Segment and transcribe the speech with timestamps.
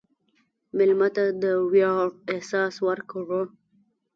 [0.77, 3.41] مېلمه ته د ویاړ احساس ورکړه.